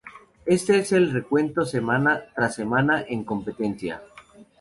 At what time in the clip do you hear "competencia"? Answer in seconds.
3.23-4.01